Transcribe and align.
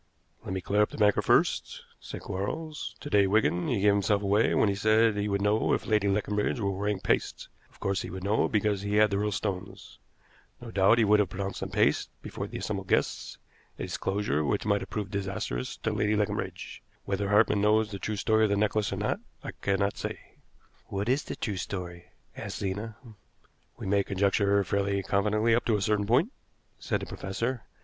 "Let 0.43 0.53
me 0.53 0.61
clear 0.61 0.81
up 0.81 0.89
the 0.89 0.97
banker 0.97 1.21
first," 1.21 1.83
said 1.99 2.21
Quarles. 2.21 2.95
"To 3.01 3.09
day, 3.11 3.27
Wigan, 3.27 3.67
he 3.67 3.81
gave 3.81 3.93
himself 3.93 4.23
away 4.23 4.55
when 4.55 4.67
he 4.67 4.73
said 4.73 5.15
he 5.15 5.27
would 5.29 5.43
know 5.43 5.73
if 5.73 5.85
Lady 5.85 6.07
Leconbridge 6.07 6.59
were 6.59 6.71
wearing 6.71 6.99
paste. 6.99 7.49
Of 7.69 7.79
course 7.79 8.01
he 8.01 8.09
would 8.09 8.23
know, 8.23 8.47
because 8.49 8.81
he 8.81 8.95
had 8.95 9.11
the 9.11 9.19
real 9.19 9.31
stones. 9.31 9.99
No 10.59 10.71
doubt 10.71 10.97
he 10.97 11.05
would 11.05 11.19
have 11.19 11.29
pronounced 11.29 11.59
them 11.59 11.69
paste 11.69 12.09
before 12.23 12.47
the 12.47 12.57
assembled 12.57 12.87
guests 12.87 13.37
a 13.77 13.83
disclosure 13.83 14.43
which 14.43 14.65
might 14.65 14.81
have 14.81 14.89
proved 14.89 15.11
disastrous 15.11 15.77
to 15.77 15.93
Lady 15.93 16.15
Leconbridge. 16.15 16.81
Whether 17.05 17.29
Hartmann 17.29 17.61
knows 17.61 17.91
the 17.91 17.99
true 17.99 18.15
story 18.15 18.45
of 18.45 18.49
the 18.49 18.57
necklace 18.57 18.91
or 18.91 18.97
not, 18.97 19.19
I 19.43 19.51
cannot 19.51 19.97
say." 19.99 20.19
"What 20.87 21.09
is 21.09 21.21
the 21.25 21.35
true 21.35 21.57
story?" 21.57 22.05
asked 22.35 22.57
Zena. 22.57 22.95
"We 23.77 23.85
may 23.85 24.03
conjecture 24.03 24.63
fairly 24.63 25.03
confidently 25.03 25.53
up 25.53 25.63
to 25.65 25.75
a 25.75 25.81
certain 25.83 26.07
point," 26.07 26.31
said 26.79 27.01
the 27.01 27.05
professor. 27.05 27.61